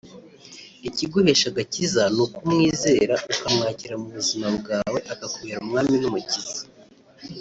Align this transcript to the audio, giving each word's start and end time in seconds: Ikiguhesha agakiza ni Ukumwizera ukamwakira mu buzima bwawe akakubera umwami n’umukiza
Ikiguhesha 0.87 1.45
agakiza 1.51 2.03
ni 2.15 2.21
Ukumwizera 2.25 3.15
ukamwakira 3.33 3.95
mu 4.01 4.07
buzima 4.15 4.47
bwawe 4.57 4.99
akakubera 5.13 5.61
umwami 5.65 5.95
n’umukiza 5.99 6.61